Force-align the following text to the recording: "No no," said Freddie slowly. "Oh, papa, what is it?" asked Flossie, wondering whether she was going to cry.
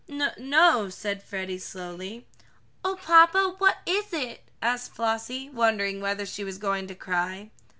"No 0.07 0.31
no," 0.39 0.89
said 0.89 1.21
Freddie 1.21 1.59
slowly. 1.59 2.25
"Oh, 2.83 2.95
papa, 2.99 3.53
what 3.59 3.77
is 3.85 4.11
it?" 4.13 4.41
asked 4.59 4.95
Flossie, 4.95 5.47
wondering 5.51 6.01
whether 6.01 6.25
she 6.25 6.43
was 6.43 6.57
going 6.57 6.87
to 6.87 6.95
cry. 6.95 7.51